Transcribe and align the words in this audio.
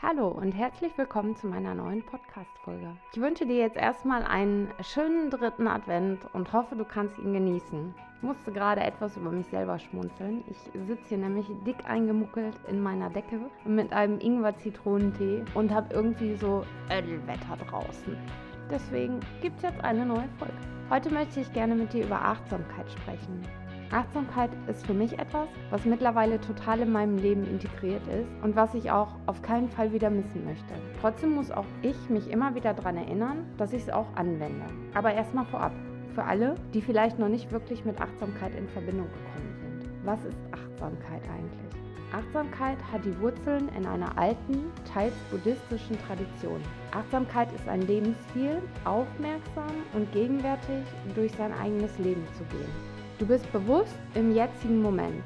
Hallo 0.00 0.28
und 0.28 0.52
herzlich 0.52 0.96
willkommen 0.96 1.34
zu 1.34 1.48
meiner 1.48 1.74
neuen 1.74 2.06
Podcast-Folge. 2.06 2.96
Ich 3.12 3.20
wünsche 3.20 3.46
dir 3.46 3.56
jetzt 3.56 3.76
erstmal 3.76 4.22
einen 4.22 4.72
schönen 4.80 5.28
dritten 5.28 5.66
Advent 5.66 6.20
und 6.34 6.52
hoffe, 6.52 6.76
du 6.76 6.84
kannst 6.84 7.18
ihn 7.18 7.32
genießen. 7.32 7.92
Ich 8.16 8.22
musste 8.22 8.52
gerade 8.52 8.80
etwas 8.80 9.16
über 9.16 9.32
mich 9.32 9.48
selber 9.48 9.76
schmunzeln. 9.76 10.44
Ich 10.48 10.56
sitze 10.86 11.08
hier 11.08 11.18
nämlich 11.18 11.46
dick 11.66 11.84
eingemuckelt 11.84 12.54
in 12.68 12.80
meiner 12.80 13.10
Decke 13.10 13.40
mit 13.64 13.92
einem 13.92 14.20
Ingwer-Zitronentee 14.20 15.44
und 15.54 15.74
habe 15.74 15.92
irgendwie 15.92 16.36
so 16.36 16.62
Ödelwetter 16.96 17.56
draußen. 17.68 18.16
Deswegen 18.70 19.18
gibt 19.42 19.56
es 19.56 19.64
jetzt 19.64 19.82
eine 19.82 20.06
neue 20.06 20.28
Folge. 20.38 20.54
Heute 20.90 21.12
möchte 21.12 21.40
ich 21.40 21.52
gerne 21.52 21.74
mit 21.74 21.92
dir 21.92 22.04
über 22.04 22.20
Achtsamkeit 22.20 22.88
sprechen. 22.88 23.42
Achtsamkeit 23.90 24.50
ist 24.66 24.86
für 24.86 24.92
mich 24.92 25.18
etwas, 25.18 25.48
was 25.70 25.84
mittlerweile 25.86 26.38
total 26.40 26.80
in 26.80 26.92
meinem 26.92 27.16
Leben 27.16 27.44
integriert 27.44 28.06
ist 28.08 28.28
und 28.42 28.54
was 28.54 28.74
ich 28.74 28.90
auch 28.90 29.14
auf 29.26 29.40
keinen 29.40 29.70
Fall 29.70 29.92
wieder 29.92 30.10
missen 30.10 30.44
möchte. 30.44 30.74
Trotzdem 31.00 31.34
muss 31.34 31.50
auch 31.50 31.64
ich 31.80 31.96
mich 32.10 32.30
immer 32.30 32.54
wieder 32.54 32.74
daran 32.74 32.98
erinnern, 32.98 33.46
dass 33.56 33.72
ich 33.72 33.82
es 33.82 33.90
auch 33.90 34.14
anwende. 34.14 34.66
Aber 34.94 35.14
erstmal 35.14 35.46
vorab, 35.46 35.72
für 36.14 36.24
alle, 36.24 36.54
die 36.74 36.82
vielleicht 36.82 37.18
noch 37.18 37.28
nicht 37.28 37.50
wirklich 37.50 37.84
mit 37.84 38.00
Achtsamkeit 38.00 38.54
in 38.54 38.68
Verbindung 38.68 39.06
gekommen 39.06 39.56
sind. 39.60 39.90
Was 40.04 40.22
ist 40.24 40.38
Achtsamkeit 40.52 41.22
eigentlich? 41.22 41.68
Achtsamkeit 42.12 42.78
hat 42.92 43.04
die 43.04 43.18
Wurzeln 43.20 43.68
in 43.76 43.86
einer 43.86 44.16
alten, 44.18 44.70
teils 44.92 45.14
buddhistischen 45.30 45.98
Tradition. 46.06 46.60
Achtsamkeit 46.92 47.52
ist 47.52 47.68
ein 47.68 47.82
Lebensstil, 47.82 48.62
aufmerksam 48.84 49.72
und 49.94 50.10
gegenwärtig 50.12 50.84
durch 51.14 51.32
sein 51.32 51.52
eigenes 51.52 51.98
Leben 51.98 52.26
zu 52.34 52.44
gehen. 52.44 52.97
Du 53.18 53.26
bist 53.26 53.50
bewusst 53.50 53.98
im 54.14 54.32
jetzigen 54.32 54.80
Moment 54.80 55.24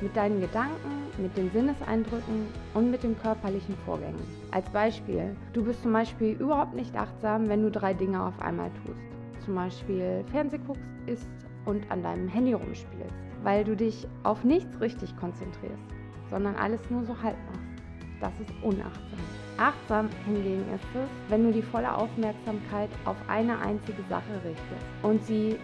mit 0.00 0.16
deinen 0.16 0.40
Gedanken, 0.40 1.10
mit 1.18 1.36
den 1.36 1.50
Sinneseindrücken 1.50 2.46
und 2.72 2.90
mit 2.90 3.02
den 3.02 3.18
körperlichen 3.18 3.76
Vorgängen. 3.84 4.22
Als 4.52 4.68
Beispiel, 4.70 5.36
du 5.52 5.62
bist 5.62 5.82
zum 5.82 5.92
Beispiel 5.92 6.32
überhaupt 6.32 6.74
nicht 6.74 6.96
achtsam, 6.96 7.46
wenn 7.48 7.62
du 7.62 7.70
drei 7.70 7.92
Dinge 7.92 8.22
auf 8.22 8.40
einmal 8.40 8.70
tust. 8.86 9.00
Zum 9.44 9.54
Beispiel 9.54 10.24
Fernseh 10.32 10.58
guckst, 10.66 10.82
isst 11.04 11.28
und 11.66 11.90
an 11.90 12.02
deinem 12.02 12.26
Handy 12.26 12.54
rumspielst, 12.54 13.14
weil 13.42 13.64
du 13.64 13.76
dich 13.76 14.08
auf 14.22 14.42
nichts 14.42 14.80
richtig 14.80 15.14
konzentrierst, 15.18 15.84
sondern 16.30 16.54
alles 16.56 16.80
nur 16.88 17.04
so 17.04 17.14
halb 17.22 17.36
machst. 17.52 17.82
Das 18.18 18.32
ist 18.40 18.52
unachtsam. 18.62 19.18
Achtsam 19.58 20.08
hingegen 20.24 20.64
ist 20.74 20.84
es, 20.94 21.08
wenn 21.28 21.44
du 21.44 21.52
die 21.52 21.62
volle 21.62 21.94
Aufmerksamkeit 21.94 22.88
auf 23.04 23.16
eine 23.28 23.58
einzige 23.58 24.02
Sache 24.08 24.34
richtest 24.42 24.86
und 25.02 25.22
sie 25.24 25.56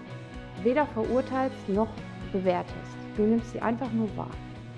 weder 0.62 0.86
verurteilst 0.86 1.68
noch 1.68 1.88
bewertest. 2.32 2.96
Du 3.16 3.22
nimmst 3.22 3.52
sie 3.52 3.60
einfach 3.60 3.92
nur 3.92 4.08
wahr. 4.16 4.30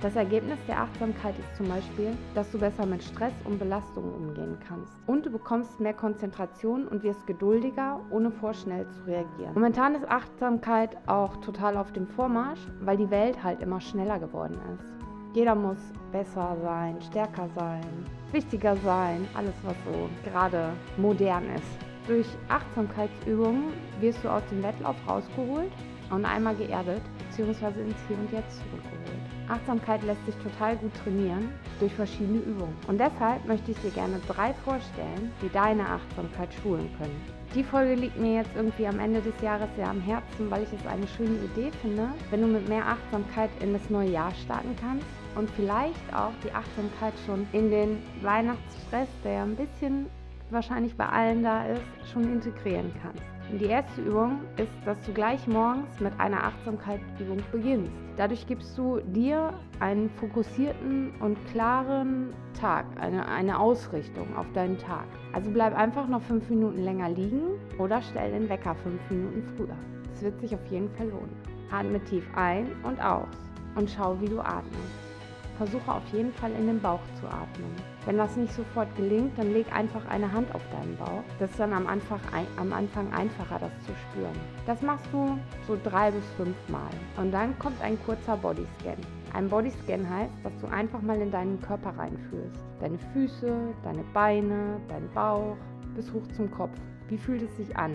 Das 0.04 0.16
Ergebnis 0.16 0.58
der 0.68 0.80
Achtsamkeit 0.80 1.34
ist 1.38 1.56
zum 1.56 1.68
Beispiel, 1.68 2.12
dass 2.34 2.50
du 2.50 2.58
besser 2.58 2.84
mit 2.84 3.02
Stress 3.02 3.32
und 3.44 3.58
Belastungen 3.58 4.12
umgehen 4.12 4.58
kannst. 4.68 4.92
Und 5.06 5.24
du 5.24 5.30
bekommst 5.30 5.80
mehr 5.80 5.94
Konzentration 5.94 6.86
und 6.86 7.02
wirst 7.02 7.26
geduldiger, 7.26 8.00
ohne 8.10 8.30
vorschnell 8.30 8.86
zu 8.90 9.06
reagieren. 9.06 9.54
Momentan 9.54 9.94
ist 9.94 10.06
Achtsamkeit 10.06 10.98
auch 11.06 11.36
total 11.38 11.78
auf 11.78 11.90
dem 11.92 12.06
Vormarsch, 12.06 12.60
weil 12.82 12.98
die 12.98 13.08
Welt 13.10 13.42
halt 13.42 13.62
immer 13.62 13.80
schneller 13.80 14.18
geworden 14.18 14.58
ist. 14.74 14.92
Jeder 15.34 15.54
muss 15.54 15.78
besser 16.12 16.56
sein, 16.62 17.00
stärker 17.00 17.48
sein, 17.56 17.86
wichtiger 18.30 18.76
sein, 18.84 19.26
alles 19.34 19.54
was 19.64 19.74
so 19.86 20.10
gerade 20.30 20.74
modern 20.98 21.44
ist. 21.56 21.83
Durch 22.06 22.26
Achtsamkeitsübungen 22.48 23.72
wirst 24.00 24.22
du 24.22 24.28
aus 24.28 24.42
dem 24.50 24.62
Wettlauf 24.62 24.96
rausgeholt 25.08 25.72
und 26.10 26.26
einmal 26.26 26.54
geerdet 26.54 27.00
bzw. 27.30 27.80
ins 27.80 27.96
Hier 28.06 28.18
und 28.18 28.30
Jetzt 28.30 28.58
zurückgeholt. 28.58 29.04
Achtsamkeit 29.48 30.02
lässt 30.02 30.24
sich 30.26 30.34
total 30.36 30.76
gut 30.76 30.92
trainieren 31.02 31.48
durch 31.80 31.94
verschiedene 31.94 32.40
Übungen. 32.40 32.76
Und 32.88 33.00
deshalb 33.00 33.46
möchte 33.46 33.70
ich 33.70 33.78
dir 33.78 33.90
gerne 33.90 34.20
drei 34.28 34.52
vorstellen, 34.52 35.32
die 35.40 35.48
deine 35.48 35.88
Achtsamkeit 35.88 36.52
schulen 36.62 36.90
können. 36.98 37.20
Die 37.54 37.64
Folge 37.64 37.94
liegt 37.94 38.18
mir 38.18 38.34
jetzt 38.34 38.54
irgendwie 38.54 38.86
am 38.86 38.98
Ende 38.98 39.22
des 39.22 39.40
Jahres 39.40 39.68
sehr 39.76 39.88
am 39.88 40.00
Herzen, 40.00 40.50
weil 40.50 40.64
ich 40.64 40.72
es 40.72 40.86
eine 40.86 41.06
schöne 41.06 41.38
Idee 41.38 41.70
finde, 41.80 42.08
wenn 42.30 42.42
du 42.42 42.48
mit 42.48 42.68
mehr 42.68 42.86
Achtsamkeit 42.86 43.50
in 43.60 43.72
das 43.72 43.88
neue 43.88 44.10
Jahr 44.10 44.32
starten 44.44 44.74
kannst 44.80 45.06
und 45.36 45.48
vielleicht 45.50 46.14
auch 46.14 46.32
die 46.44 46.52
Achtsamkeit 46.52 47.14
schon 47.24 47.46
in 47.52 47.70
den 47.70 48.02
Weihnachtsstress, 48.22 49.08
der 49.22 49.42
ein 49.42 49.56
bisschen 49.56 50.06
wahrscheinlich 50.50 50.96
bei 50.96 51.06
allen 51.06 51.42
da 51.42 51.66
ist, 51.66 51.82
schon 52.12 52.24
integrieren 52.24 52.92
kannst. 53.02 53.22
Die 53.60 53.66
erste 53.66 54.00
Übung 54.00 54.40
ist, 54.56 54.72
dass 54.84 54.98
du 55.02 55.12
gleich 55.12 55.46
morgens 55.46 56.00
mit 56.00 56.18
einer 56.18 56.42
Achtsamkeitsübung 56.44 57.38
beginnst. 57.52 57.92
Dadurch 58.16 58.46
gibst 58.46 58.76
du 58.78 59.00
dir 59.00 59.52
einen 59.80 60.08
fokussierten 60.10 61.12
und 61.20 61.36
klaren 61.52 62.32
Tag, 62.58 62.86
eine, 62.98 63.28
eine 63.28 63.58
Ausrichtung 63.58 64.34
auf 64.36 64.46
deinen 64.54 64.78
Tag. 64.78 65.06
Also 65.32 65.50
bleib 65.50 65.76
einfach 65.76 66.08
noch 66.08 66.22
fünf 66.22 66.48
Minuten 66.48 66.82
länger 66.82 67.10
liegen 67.10 67.60
oder 67.78 68.00
stell 68.02 68.32
den 68.32 68.48
Wecker 68.48 68.74
fünf 68.76 69.00
Minuten 69.10 69.42
früher. 69.56 69.76
Es 70.14 70.22
wird 70.22 70.40
sich 70.40 70.54
auf 70.54 70.66
jeden 70.70 70.88
Fall 70.96 71.08
lohnen. 71.08 71.36
Atme 71.70 72.02
tief 72.04 72.24
ein 72.34 72.68
und 72.82 73.00
aus 73.00 73.28
und 73.74 73.90
schau, 73.90 74.20
wie 74.20 74.28
du 74.28 74.40
atmest. 74.40 75.03
Versuche 75.56 75.92
auf 75.92 76.02
jeden 76.12 76.32
Fall 76.32 76.52
in 76.52 76.66
den 76.66 76.80
Bauch 76.80 77.00
zu 77.20 77.26
atmen. 77.26 77.74
Wenn 78.06 78.18
das 78.18 78.36
nicht 78.36 78.52
sofort 78.52 78.94
gelingt, 78.96 79.38
dann 79.38 79.52
leg 79.52 79.66
einfach 79.74 80.06
eine 80.08 80.30
Hand 80.30 80.54
auf 80.54 80.62
deinen 80.70 80.96
Bauch. 80.96 81.22
Das 81.38 81.50
ist 81.50 81.60
dann 81.60 81.72
am 81.72 81.86
Anfang, 81.86 82.20
am 82.56 82.72
Anfang 82.72 83.12
einfacher, 83.12 83.58
das 83.58 83.72
zu 83.86 83.92
spüren. 83.94 84.36
Das 84.66 84.82
machst 84.82 85.06
du 85.12 85.38
so 85.66 85.78
drei 85.82 86.10
bis 86.10 86.24
fünf 86.36 86.56
Mal. 86.68 86.90
Und 87.16 87.32
dann 87.32 87.58
kommt 87.58 87.80
ein 87.82 87.98
kurzer 88.04 88.36
Bodyscan. 88.36 88.98
Ein 89.32 89.48
Bodyscan 89.48 90.08
heißt, 90.08 90.34
dass 90.44 90.52
du 90.60 90.66
einfach 90.68 91.02
mal 91.02 91.20
in 91.20 91.30
deinen 91.30 91.60
Körper 91.60 91.90
reinfühlst. 91.96 92.60
Deine 92.80 92.98
Füße, 93.12 93.52
deine 93.82 94.04
Beine, 94.12 94.80
dein 94.88 95.08
Bauch 95.12 95.56
bis 95.94 96.12
hoch 96.12 96.26
zum 96.36 96.50
Kopf. 96.50 96.76
Wie 97.08 97.18
fühlt 97.18 97.42
es 97.42 97.56
sich 97.56 97.76
an? 97.76 97.92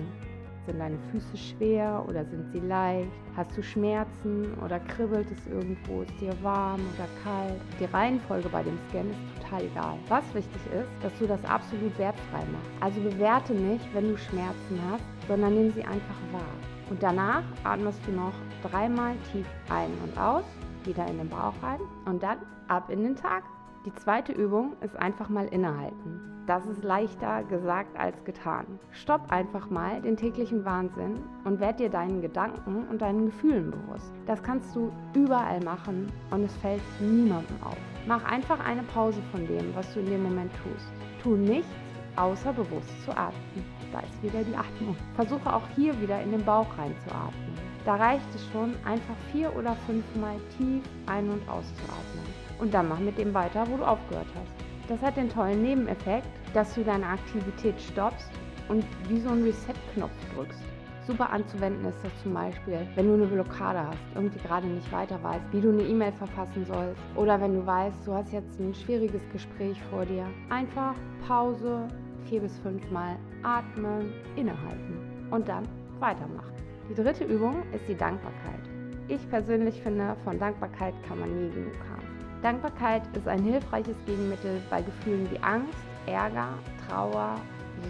Sind 0.69 0.81
deine 0.81 1.00
Füße 1.12 1.35
schwer 1.35 2.06
oder 2.07 2.24
sind 2.25 2.52
sie 2.53 2.59
leicht? 2.59 3.09
Hast 3.35 3.57
du 3.57 3.63
Schmerzen 3.63 4.53
oder 4.63 4.80
kribbelt 4.80 5.25
es 5.31 5.47
irgendwo? 5.47 6.03
Ist 6.03 6.22
dir 6.22 6.31
warm 6.44 6.80
oder 6.94 7.07
kalt? 7.24 7.59
Die 7.80 7.85
Reihenfolge 7.85 8.47
bei 8.50 8.62
dem 8.62 8.78
Scan 8.88 9.09
ist 9.09 9.41
total 9.41 9.63
egal. 9.63 9.97
Was 10.09 10.24
wichtig 10.35 10.62
ist, 10.68 10.88
dass 11.02 11.12
du 11.18 11.25
das 11.25 11.44
absolut 11.46 11.97
wertfrei 11.97 12.44
machst. 12.52 12.69
Also 12.81 13.02
bewerte 13.02 13.53
nicht, 13.53 13.84
wenn 13.96 14.09
du 14.09 14.18
Schmerzen 14.18 14.79
hast, 14.91 15.03
sondern 15.28 15.56
nimm 15.56 15.72
sie 15.72 15.81
einfach 15.81 16.22
wahr. 16.31 16.53
Und 16.91 17.02
danach 17.02 17.44
atmest 17.63 18.02
du 18.06 18.12
noch 18.12 18.34
dreimal 18.62 19.16
tief 19.31 19.47
ein 19.69 19.90
und 20.03 20.16
aus, 20.19 20.46
wieder 20.85 21.08
in 21.08 21.18
den 21.18 21.29
Bauch 21.29 21.56
rein 21.63 21.79
und 22.06 22.22
dann 22.22 22.38
ab 22.68 22.91
in 22.91 23.02
den 23.02 23.16
Tag. 23.16 23.41
Die 23.85 23.94
zweite 23.94 24.34
Übung 24.34 24.73
ist 24.81 24.97
einfach 24.97 25.29
mal 25.29 25.47
innehalten. 25.47 26.44
Das 26.47 26.66
ist 26.66 26.84
leichter 26.84 27.44
gesagt 27.44 27.97
als 27.97 28.22
getan. 28.25 28.66
Stopp 28.91 29.31
einfach 29.31 29.69
mal 29.69 30.01
den 30.01 30.17
täglichen 30.17 30.66
Wahnsinn 30.66 31.19
und 31.45 31.62
werd 31.62 31.79
dir 31.79 31.90
deinen 31.90 32.22
Gedanken 32.22 32.85
und 32.90 33.01
deinen 33.01 33.28
Gefühlen 33.28 33.72
bewusst. 33.72 34.12
Das 34.25 34.44
kannst 34.44 34.75
du 34.75 34.91
überall 35.13 35.62
machen 35.62 36.12
und 36.29 36.44
es 36.44 36.53
fällt 36.57 36.81
niemandem 37.00 37.56
auf. 37.63 37.78
Mach 38.06 38.25
einfach 38.25 38.59
eine 38.66 38.84
Pause 38.84 39.22
von 39.31 39.47
dem, 39.47 39.73
was 39.73 39.94
du 39.94 40.01
in 40.01 40.07
dem 40.07 40.23
Moment 40.23 40.51
tust. 40.61 40.91
Tu 41.23 41.38
nichts, 41.38 41.72
außer 42.17 42.51
bewusst 42.51 43.06
zu 43.06 43.11
atmen. 43.11 43.63
Da 43.94 44.01
ist 44.01 44.22
wieder 44.22 44.44
die 44.44 44.57
Atmung. 44.57 44.97
Versuche 45.16 45.53
auch 45.53 45.67
hier 45.78 45.97
wieder 46.01 46.22
in 46.22 46.31
den 46.31 46.44
Bauch 46.44 46.67
reinzuatmen. 46.78 47.53
Da 47.85 47.96
reicht 47.96 48.35
es 48.35 48.46
schon, 48.51 48.75
einfach 48.84 49.16
vier 49.31 49.56
oder 49.56 49.73
fünfmal 49.88 50.35
tief 50.57 50.84
ein- 51.06 51.29
und 51.29 51.47
auszuatmen 51.47 52.49
und 52.59 52.74
dann 52.74 52.90
mach 52.90 53.00
mit 53.00 53.18
dem 53.18 53.34
weiter, 53.34 53.66
wo 53.70 53.78
du 53.78 53.84
aufgehört 53.84 54.28
hast. 54.36 54.70
Das 54.90 55.02
hat 55.02 55.18
den 55.18 55.30
tollen 55.30 55.62
Nebeneffekt, 55.62 56.28
dass 56.53 56.74
du 56.74 56.84
deine 56.84 57.06
Aktivität 57.06 57.80
stoppst 57.80 58.30
und 58.70 58.84
wie 59.08 59.20
so 59.20 59.30
einen 59.30 59.44
Reset-Knopf 59.44 60.12
drückst. 60.36 60.64
Super 61.06 61.31
anzuwenden 61.31 61.86
ist 61.86 61.97
das 62.03 62.12
zum 62.22 62.36
Beispiel, 62.36 62.88
wenn 62.94 63.08
du 63.08 63.16
eine 63.16 63.25
Blockade 63.25 63.80
hast, 63.80 63.97
irgendwie 64.14 64.40
gerade 64.40 64.68
nicht 64.68 64.92
weiter 64.92 65.22
weißt, 65.24 65.46
wie 65.52 65.62
du 65.62 65.70
eine 65.70 65.81
E-Mail 65.81 66.12
verfassen 66.12 66.66
sollst 66.66 67.02
oder 67.16 67.42
wenn 67.42 67.56
du 67.56 67.66
weißt, 67.66 68.06
du 68.06 68.14
hast 68.14 68.31
jetzt 68.31 68.59
ein 68.59 68.76
schwieriges 68.76 69.24
Gespräch 69.31 69.81
vor 69.90 70.06
dir. 70.06 70.28
Einfach 70.50 70.94
Pause, 71.28 71.88
vier 72.26 72.41
bis 72.41 72.59
fünf 72.59 72.88
Mal 72.91 73.16
atmen, 73.41 74.14
innehalten 74.35 75.00
und 75.32 75.47
dann 75.47 75.67
weitermachen. 76.00 76.53
Die 76.90 76.96
dritte 76.96 77.23
Übung 77.23 77.64
ist 77.73 77.88
die 77.88 77.96
Dankbarkeit. 77.96 78.70
Ich 79.08 79.28
persönlich 79.32 79.82
finde, 79.82 80.16
von 80.23 80.38
Dankbarkeit 80.38 80.94
kann 81.08 81.20
man 81.20 81.29
nie 81.29 81.50
genug 81.50 81.73
haben. 81.90 81.98
Dankbarkeit 82.41 83.02
ist 83.16 83.28
ein 83.28 83.44
hilfreiches 83.44 83.96
Gegenmittel 84.06 84.62
bei 84.70 84.82
Gefühlen 84.82 85.30
wie 85.30 85.40
Angst, 85.40 85.78
Ärger, 86.06 86.50
Trauer, 86.88 87.36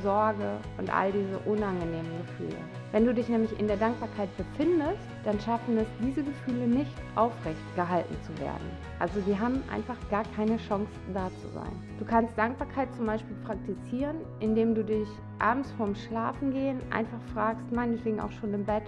Sorge 0.03 0.57
und 0.77 0.93
all 0.93 1.11
diese 1.11 1.37
unangenehmen 1.39 2.11
Gefühle. 2.25 2.57
Wenn 2.91 3.05
du 3.05 3.13
dich 3.13 3.29
nämlich 3.29 3.59
in 3.59 3.67
der 3.67 3.77
Dankbarkeit 3.77 4.29
befindest, 4.37 5.01
dann 5.23 5.39
schaffen 5.39 5.77
es 5.77 5.87
diese 5.99 6.23
Gefühle 6.23 6.67
nicht 6.67 6.91
aufrecht 7.15 7.75
gehalten 7.75 8.15
zu 8.23 8.37
werden. 8.39 8.69
Also 8.99 9.19
die 9.21 9.37
haben 9.37 9.63
einfach 9.71 9.97
gar 10.09 10.23
keine 10.35 10.57
Chance 10.57 10.91
da 11.13 11.29
zu 11.41 11.47
sein. 11.53 11.71
Du 11.99 12.05
kannst 12.05 12.37
Dankbarkeit 12.37 12.93
zum 12.95 13.05
Beispiel 13.05 13.35
praktizieren, 13.45 14.17
indem 14.39 14.73
du 14.73 14.83
dich 14.83 15.07
abends 15.39 15.71
vorm 15.71 15.95
Schlafengehen 15.95 16.79
einfach 16.91 17.21
fragst, 17.33 17.71
meinetwegen 17.71 18.19
auch 18.19 18.31
schon 18.31 18.53
im 18.53 18.65
Bett, 18.65 18.83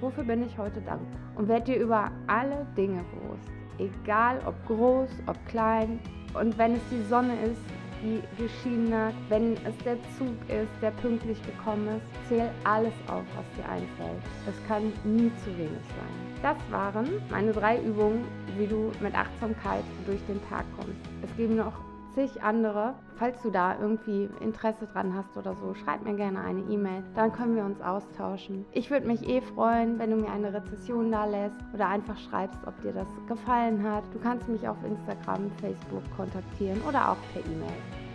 wofür 0.00 0.24
bin 0.24 0.44
ich 0.44 0.58
heute 0.58 0.80
dankbar? 0.80 1.20
Und 1.36 1.48
werd 1.48 1.68
dir 1.68 1.76
über 1.76 2.10
alle 2.26 2.66
Dinge 2.76 3.04
bewusst 3.12 3.25
egal 3.78 4.40
ob 4.46 4.54
groß, 4.66 5.10
ob 5.26 5.36
klein. 5.46 5.98
Und 6.34 6.56
wenn 6.58 6.74
es 6.74 6.82
die 6.90 7.02
Sonne 7.08 7.34
ist, 7.44 7.60
die 8.02 8.22
geschiedene, 8.40 9.12
wenn 9.28 9.54
es 9.64 9.76
der 9.84 9.96
Zug 10.18 10.36
ist, 10.48 10.70
der 10.82 10.90
pünktlich 10.92 11.38
gekommen 11.44 11.88
ist. 11.88 12.28
Zähl 12.28 12.50
alles 12.64 12.92
auf, 13.08 13.24
was 13.34 13.44
dir 13.56 13.68
einfällt. 13.68 14.22
Es 14.46 14.68
kann 14.68 14.92
nie 15.04 15.30
zu 15.44 15.50
wenig 15.56 15.70
sein. 15.70 16.42
Das 16.42 16.56
waren 16.70 17.08
meine 17.30 17.52
drei 17.52 17.78
Übungen, 17.80 18.24
wie 18.56 18.66
du 18.66 18.92
mit 19.00 19.14
Achtsamkeit 19.14 19.84
durch 20.06 20.20
den 20.28 20.40
Tag 20.48 20.64
kommst. 20.76 21.00
Es 21.22 21.36
geben 21.36 21.56
noch 21.56 21.72
zig 22.16 22.42
andere. 22.42 22.94
Falls 23.16 23.40
du 23.42 23.50
da 23.50 23.78
irgendwie 23.78 24.28
Interesse 24.40 24.86
dran 24.92 25.14
hast 25.14 25.36
oder 25.36 25.54
so, 25.54 25.74
schreib 25.74 26.02
mir 26.02 26.14
gerne 26.14 26.40
eine 26.40 26.60
E-Mail. 26.62 27.04
Dann 27.14 27.30
können 27.30 27.54
wir 27.54 27.64
uns 27.64 27.80
austauschen. 27.80 28.64
Ich 28.72 28.90
würde 28.90 29.06
mich 29.06 29.28
eh 29.28 29.40
freuen, 29.40 29.98
wenn 29.98 30.10
du 30.10 30.16
mir 30.16 30.30
eine 30.30 30.52
Rezession 30.52 31.12
da 31.12 31.26
lässt 31.26 31.60
oder 31.74 31.88
einfach 31.88 32.18
schreibst, 32.18 32.58
ob 32.66 32.80
dir 32.82 32.92
das 32.92 33.08
gefallen 33.28 33.82
hat. 33.82 34.04
Du 34.12 34.18
kannst 34.18 34.48
mich 34.48 34.66
auf 34.66 34.78
Instagram, 34.84 35.50
Facebook 35.60 36.02
kontaktieren 36.16 36.80
oder 36.88 37.10
auch 37.10 37.18
per 37.32 37.44
E-Mail. 37.44 38.05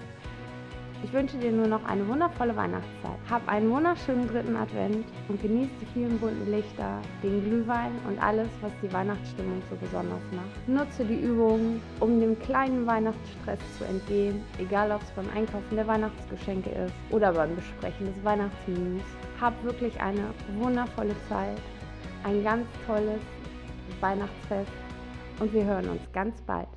Ich 1.03 1.11
wünsche 1.13 1.37
dir 1.37 1.51
nur 1.51 1.67
noch 1.67 1.83
eine 1.85 2.07
wundervolle 2.07 2.55
Weihnachtszeit. 2.55 3.17
Hab 3.27 3.47
einen 3.47 3.71
wunderschönen 3.71 4.27
dritten 4.27 4.55
Advent 4.55 5.05
und 5.29 5.41
genieß 5.41 5.67
die 5.81 5.85
vielen 5.87 6.19
bunten 6.19 6.51
Lichter, 6.51 7.01
den 7.23 7.43
Glühwein 7.43 7.91
und 8.07 8.21
alles, 8.21 8.47
was 8.61 8.71
die 8.83 8.93
Weihnachtsstimmung 8.93 9.63
so 9.69 9.75
besonders 9.77 10.21
macht. 10.31 10.67
Nutze 10.67 11.03
die 11.03 11.19
Übungen, 11.19 11.81
um 11.99 12.19
dem 12.19 12.37
kleinen 12.39 12.85
Weihnachtsstress 12.85 13.59
zu 13.79 13.85
entgehen, 13.85 14.43
egal 14.59 14.91
ob 14.91 15.01
es 15.01 15.09
beim 15.11 15.27
Einkaufen 15.35 15.75
der 15.75 15.87
Weihnachtsgeschenke 15.87 16.69
ist 16.69 16.93
oder 17.09 17.33
beim 17.33 17.55
Besprechen 17.55 18.05
des 18.05 18.23
Weihnachtsmenüs. 18.23 19.03
Hab 19.39 19.63
wirklich 19.63 19.99
eine 19.99 20.25
wundervolle 20.59 21.15
Zeit, 21.27 21.57
ein 22.23 22.43
ganz 22.43 22.67
tolles 22.85 23.21
Weihnachtsfest 24.01 24.71
und 25.39 25.51
wir 25.51 25.65
hören 25.65 25.89
uns 25.89 26.01
ganz 26.13 26.39
bald. 26.43 26.67